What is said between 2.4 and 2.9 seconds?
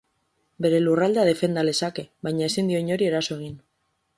ezin dio